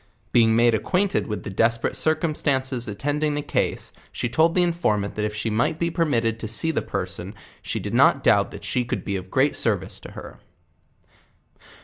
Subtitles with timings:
[0.33, 4.63] lieing made acquainted with the desper ate circumstance attending 1 the case, she told the
[4.63, 8.45] informant that if she might he permitted to Fee the person, she did not doubt
[8.45, 10.39] but that she should be of great service to her.